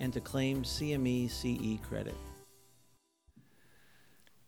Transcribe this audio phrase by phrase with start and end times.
[0.00, 2.16] and to claim CME CE credit.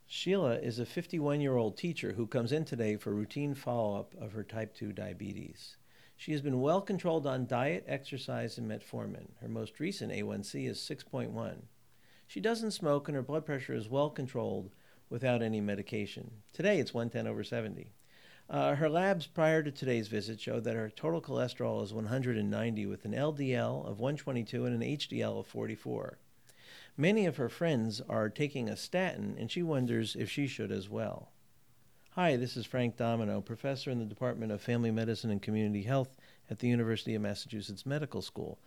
[0.07, 4.15] Sheila is a 51 year old teacher who comes in today for routine follow up
[4.21, 5.77] of her type 2 diabetes.
[6.17, 9.27] She has been well controlled on diet, exercise, and metformin.
[9.41, 11.57] Her most recent A1C is 6.1.
[12.27, 14.71] She doesn't smoke and her blood pressure is well controlled
[15.11, 16.31] without any medication.
[16.53, 17.93] Today it's 110 over 70.
[18.49, 23.05] Uh, her labs prior to today's visit showed that her total cholesterol is 190 with
[23.05, 26.19] an LDL of 122 and an HDL of 44.
[26.97, 30.88] Many of her friends are taking a statin, and she wonders if she should as
[30.88, 31.33] well.
[32.13, 36.16] Hi, this is Frank Domino, professor in the Department of Family Medicine and Community Health
[36.49, 38.59] at the University of Massachusetts Medical School.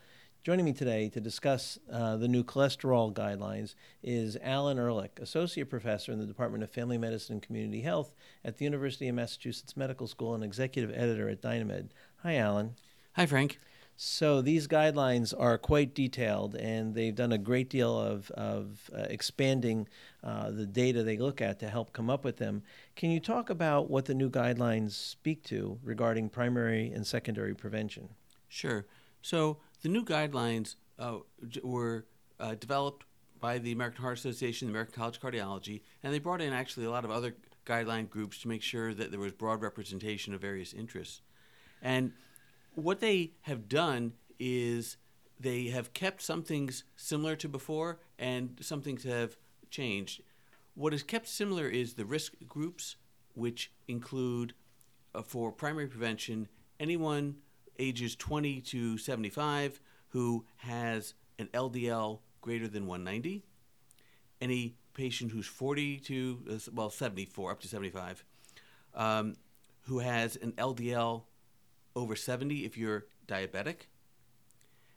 [0.42, 6.14] Joining me today to discuss uh, the new cholesterol guidelines is Alan Ehrlich, Associate Professor
[6.14, 8.16] in the Department of Family Medicine and Community Health
[8.46, 11.94] at the University of Massachusetts Medical School and Executive Editor at Dynamed.
[12.24, 12.76] Hi, Alan.
[13.18, 13.60] Hi, Frank.
[13.98, 19.08] So these guidelines are quite detailed, and they've done a great deal of, of uh,
[19.10, 19.90] expanding
[20.24, 22.64] uh, the data they look at to help come up with them.
[22.96, 28.08] Can you talk about what the new guidelines speak to regarding primary and secondary prevention?
[28.48, 28.86] Sure.
[29.22, 31.18] So the new guidelines uh,
[31.64, 32.06] were
[32.40, 33.06] uh, developed
[33.40, 36.86] by the American Heart Association, the American College of Cardiology, and they brought in actually
[36.86, 40.42] a lot of other guideline groups to make sure that there was broad representation of
[40.42, 41.22] various interests.
[41.82, 42.14] And
[42.74, 44.98] what they have done is
[45.40, 49.38] they have kept some things similar to before and some things have
[49.70, 50.22] changed.
[50.76, 52.96] What is kept similar is the risk groups,
[53.36, 54.54] which include
[55.16, 56.48] uh, for primary prevention
[56.80, 57.36] anyone
[57.80, 59.80] ages 20 to 75
[60.10, 63.44] who has an LDL greater than 190,
[64.42, 68.24] any patient who's 40 to, well, 74, up to 75,
[68.96, 69.36] um,
[69.84, 71.24] who has an LDL
[71.96, 73.88] over 70 if you're diabetic.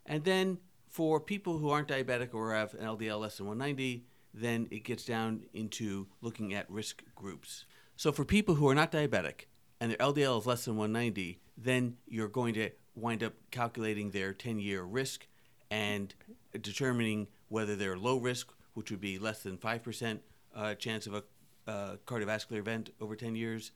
[0.05, 0.57] And then
[0.87, 5.05] for people who aren't diabetic or have an LDL less than 190, then it gets
[5.05, 7.65] down into looking at risk groups.
[7.95, 9.45] So for people who are not diabetic
[9.83, 14.31] and their LDL is less than 190, then you're going to wind up calculating their
[14.31, 15.27] 10 year risk
[15.69, 16.15] and
[16.61, 20.19] determining whether they're low risk, which would be less than 5%
[20.55, 21.23] uh, chance of a
[21.69, 23.73] uh, cardiovascular event over 10 years.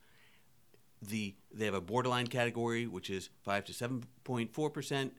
[1.02, 5.10] The, they have a borderline category, which is 5 to 7.4%.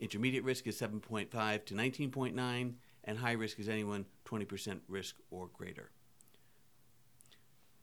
[0.00, 2.72] Intermediate risk is 7.5 to 19.9,
[3.04, 5.90] and high risk is anyone 20% risk or greater.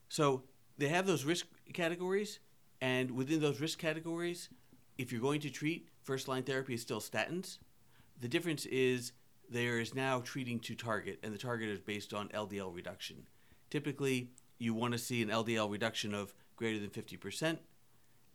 [0.09, 0.45] So
[0.79, 2.39] they have those risk categories,
[2.81, 4.49] and within those risk categories,
[4.97, 7.57] if you're going to treat, first line therapy is still statins.
[8.19, 9.11] The difference is
[9.49, 13.27] there is now treating to target, and the target is based on LDL reduction.
[13.69, 17.57] Typically, you want to see an LDL reduction of greater than 50%,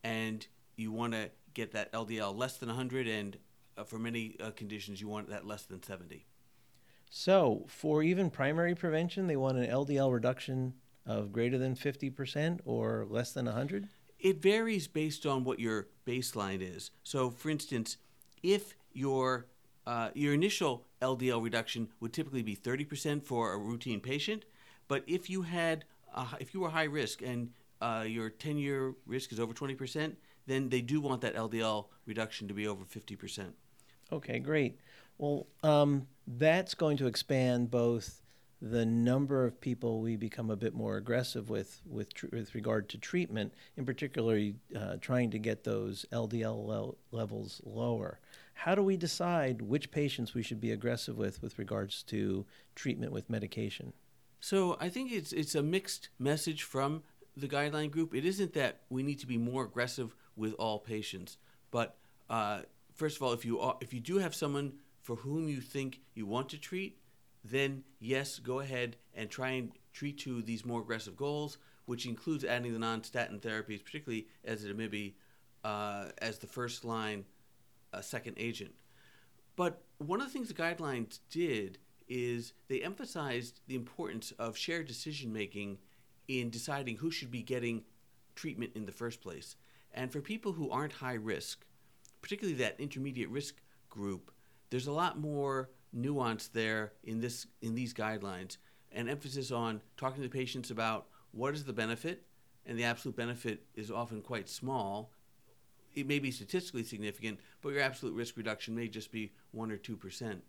[0.04, 0.46] and
[0.76, 3.38] you want to get that LDL less than 100, and
[3.76, 6.26] uh, for many uh, conditions, you want that less than 70.
[7.10, 10.74] So, for even primary prevention, they want an LDL reduction
[11.06, 13.88] of greater than 50% or less than 100?
[14.20, 16.90] It varies based on what your baseline is.
[17.02, 17.96] So, for instance,
[18.42, 19.46] if your
[19.86, 24.44] uh, your initial LDL reduction would typically be 30% for a routine patient,
[24.88, 25.84] but if you had
[26.38, 30.14] if you were high risk and uh, your 10-year risk is over 20%,
[30.46, 33.52] then they do want that LDL reduction to be over 50%.
[34.12, 34.78] Okay, great.
[35.18, 38.20] Well, um, that's going to expand both
[38.62, 42.88] the number of people we become a bit more aggressive with with, tr- with regard
[42.90, 44.38] to treatment, in particular
[44.76, 48.20] uh, trying to get those LDL le- levels lower.
[48.54, 53.12] How do we decide which patients we should be aggressive with with regards to treatment
[53.12, 53.94] with medication?
[54.40, 57.02] So I think it's it's a mixed message from
[57.36, 58.14] the guideline group.
[58.14, 61.38] It isn't that we need to be more aggressive with all patients,
[61.70, 61.96] but
[62.28, 62.60] uh,
[62.94, 66.00] first of all, if you are, if you do have someone for whom you think
[66.14, 66.98] you want to treat,
[67.44, 72.44] then yes, go ahead and try and treat to these more aggressive goals, which includes
[72.44, 75.14] adding the non-statin therapies, particularly as ezetimibe,
[75.64, 77.24] uh, as the first line
[77.92, 78.72] uh, second agent.
[79.56, 81.78] But one of the things the guidelines did
[82.08, 85.78] is they emphasized the importance of shared decision making
[86.28, 87.82] in deciding who should be getting
[88.34, 89.56] treatment in the first place.
[89.92, 91.64] And for people who aren't high risk,
[92.22, 93.56] particularly that intermediate risk
[93.88, 94.30] group,
[94.70, 98.56] there's a lot more nuance there in this in these guidelines,
[98.92, 102.24] an emphasis on talking to patients about what is the benefit,
[102.66, 105.12] and the absolute benefit is often quite small.
[105.94, 109.76] It may be statistically significant, but your absolute risk reduction may just be one or
[109.76, 110.42] two percent.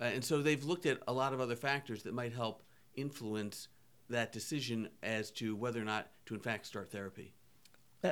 [0.00, 2.62] Uh, and so they've looked at a lot of other factors that might help
[2.94, 3.68] influence
[4.08, 7.32] that decision as to whether or not to in fact start therapy.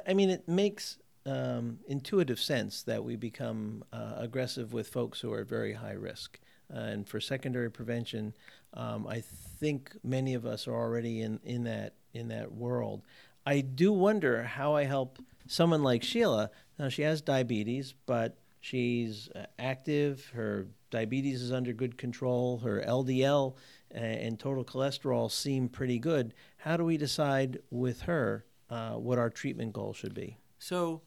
[0.06, 5.32] I mean, it makes um, intuitive sense that we become uh, aggressive with folks who
[5.32, 6.38] are at very high risk.
[6.72, 8.34] Uh, and for secondary prevention,
[8.74, 9.22] um, I
[9.58, 13.02] think many of us are already in, in that in that world.
[13.46, 16.50] I do wonder how I help someone like Sheila.
[16.78, 20.30] Now she has diabetes, but she's uh, active.
[20.34, 22.58] Her diabetes is under good control.
[22.58, 23.54] Her LDL
[23.94, 26.34] uh, and total cholesterol seem pretty good.
[26.58, 30.38] How do we decide with her uh, what our treatment goal should be?
[30.58, 31.02] So,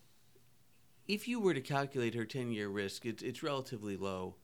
[1.08, 4.36] if you were to calculate her 10 year risk, it's, it's relatively low.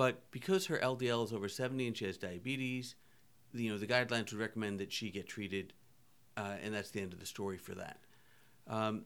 [0.00, 2.94] But because her LDL is over 70 and she has diabetes,
[3.52, 5.74] you know, the guidelines would recommend that she get treated,
[6.38, 7.98] uh, and that's the end of the story for that.
[8.66, 9.04] Um,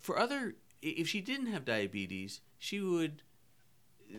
[0.00, 3.20] for other, if she didn't have diabetes, she would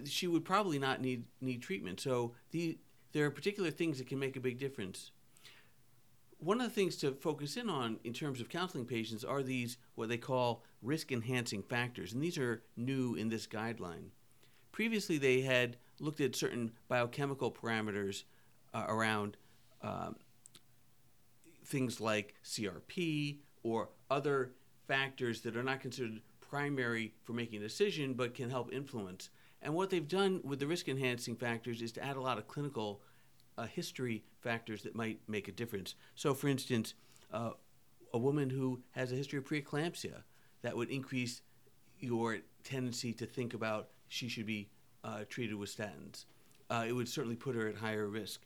[0.06, 2.00] she would probably not need need treatment.
[2.00, 2.78] So the
[3.14, 5.10] there are particular things that can make a big difference.
[6.38, 9.78] One of the things to focus in on in terms of counseling patients are these
[9.96, 14.12] what they call risk enhancing factors, and these are new in this guideline.
[14.72, 18.24] Previously, they had looked at certain biochemical parameters
[18.74, 19.38] uh, around
[19.82, 20.16] um,
[21.66, 24.52] things like CRP or other
[24.88, 29.30] factors that are not considered primary for making a decision but can help influence.
[29.62, 32.48] And what they've done with the risk enhancing factors is to add a lot of
[32.48, 33.02] clinical
[33.58, 35.96] uh, history factors that might make a difference.
[36.16, 36.94] So, for instance,
[37.32, 37.52] uh,
[38.14, 40.24] a woman who has a history of preeclampsia,
[40.62, 41.42] that would increase
[42.00, 44.68] your tendency to think about she should be
[45.06, 46.26] uh, treated with statins.
[46.70, 48.42] Uh, it would certainly put her at higher risk.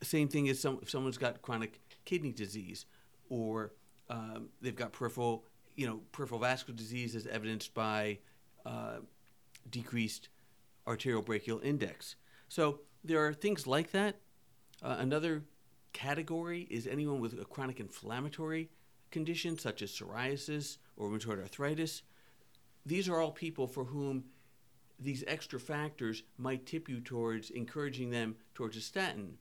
[0.00, 2.86] Same thing as some, if someone's got chronic kidney disease
[3.28, 3.72] or
[4.08, 5.44] um, they've got peripheral,
[5.74, 8.18] you know, peripheral vascular disease as evidenced by
[8.64, 8.98] uh,
[9.70, 10.28] decreased
[10.86, 12.14] arterial brachial index.
[12.48, 14.16] So there are things like that.
[14.82, 15.42] Uh, another
[15.92, 18.70] category is anyone with a chronic inflammatory
[19.10, 22.02] condition such as psoriasis or rheumatoid arthritis.
[22.86, 24.24] These are all people for whom
[25.02, 29.38] these extra factors might tip you towards encouraging them towards a statin.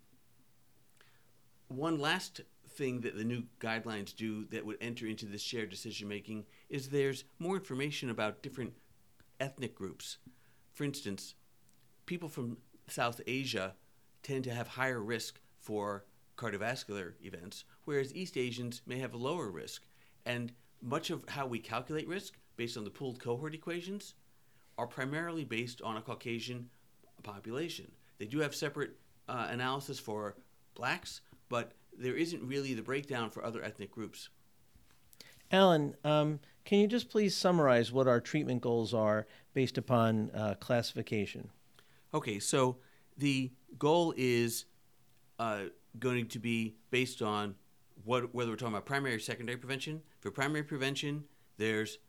[1.68, 6.08] One last thing that the new guidelines do that would enter into this shared decision
[6.08, 8.74] making is there's more information about different
[9.40, 10.18] ethnic groups.
[10.74, 11.36] For instance,
[12.06, 13.76] people from South Asia
[14.24, 16.06] tend to have higher risk for
[16.38, 19.84] cardiovascular events, whereas East Asians may have a lower risk.
[20.26, 24.16] And much of how we calculate risk based on the pooled cohort equations
[24.82, 26.68] are primarily based on a Caucasian
[27.22, 27.92] population.
[28.18, 28.96] They do have separate
[29.30, 30.38] uh, analysis for
[30.74, 34.30] blacks, but there isn't really the breakdown for other ethnic groups.
[35.52, 40.56] Alan, um, can you just please summarize what our treatment goals are based upon uh,
[40.60, 41.52] classification?
[42.12, 42.78] Okay, so
[43.20, 44.66] the goal is
[45.38, 45.66] uh,
[46.00, 47.54] going to be based on
[48.04, 50.02] what, whether we're talking about primary or secondary prevention.
[50.22, 51.26] For primary prevention,
[51.58, 52.00] there's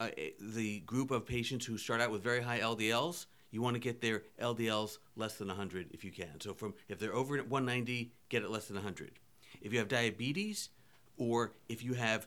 [0.00, 0.08] uh,
[0.40, 3.26] the group of patients who start out with very high LDLs.
[3.50, 6.40] You want to get their LDLs less than 100 if you can.
[6.40, 9.12] So from if they're over 190, get it less than 100.
[9.60, 10.70] If you have diabetes,
[11.16, 12.26] or if you have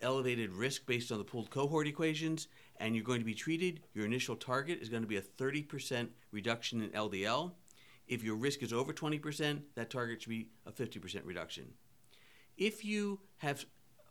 [0.00, 4.06] elevated risk based on the pooled cohort equations, and you're going to be treated, your
[4.06, 7.52] initial target is going to be a 30% reduction in LDL.
[8.06, 11.64] If your risk is over 20%, that target should be a 50% reduction.
[12.56, 13.66] If you have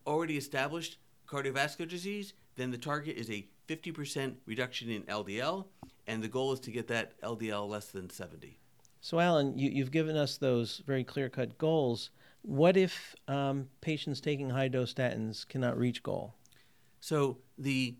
[0.05, 5.65] already established cardiovascular disease, then the target is a 50% reduction in LDL,
[6.07, 8.59] and the goal is to get that LDL less than 70.
[8.99, 12.09] So, Alan, you, have given us those very clear cut goals.
[12.41, 16.33] What if um, patients taking high dose statins cannot reach goal?
[16.99, 17.95] So, the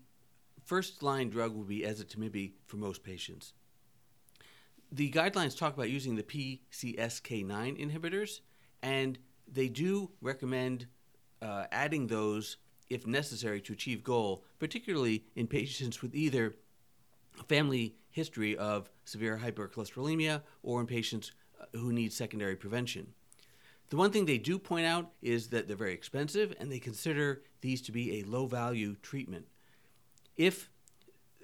[0.64, 3.54] first line drug would be ezetimibe for most patients.
[4.90, 7.46] The guidelines talk about using the PCSK9
[7.78, 8.40] inhibitors,
[8.82, 10.86] and they do recommend
[11.40, 12.56] uh, adding those
[12.90, 16.56] if necessary to achieve goal, particularly in patients with either
[17.46, 23.14] family history of severe hypercholesterolemia or in patients uh, who need secondary prevention.
[23.90, 27.42] The one thing they do point out is that they're very expensive and they consider
[27.60, 29.46] these to be a low value treatment.
[30.36, 30.70] If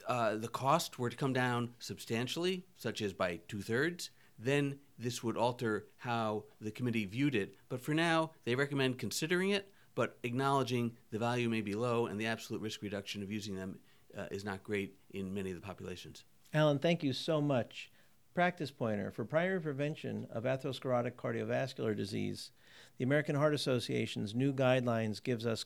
[0.07, 5.23] uh, the cost were to come down substantially, such as by two thirds, then this
[5.23, 7.55] would alter how the committee viewed it.
[7.69, 12.21] But for now, they recommend considering it, but acknowledging the value may be low and
[12.21, 13.79] the absolute risk reduction of using them
[14.17, 16.25] uh, is not great in many of the populations.
[16.53, 17.91] Alan, thank you so much.
[18.35, 22.51] Practice pointer for primary prevention of atherosclerotic cardiovascular disease.
[22.99, 25.65] The American Heart Association's new guidelines gives us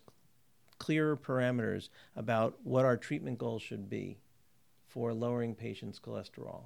[0.78, 4.18] clearer parameters about what our treatment goals should be
[4.87, 6.64] for lowering patients' cholesterol.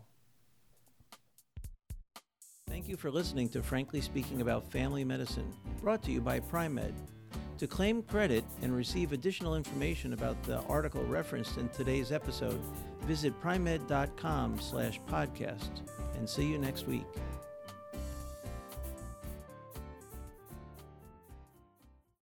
[2.68, 6.94] Thank you for listening to Frankly Speaking About Family Medicine, brought to you by Pri-Med.
[7.62, 12.60] To claim credit and receive additional information about the article referenced in today's episode,
[13.02, 15.70] visit pri-med.com slash podcast
[16.16, 17.06] and see you next week.